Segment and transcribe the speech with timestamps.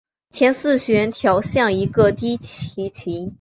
[0.31, 3.29] 前四弦调像一个低提琴。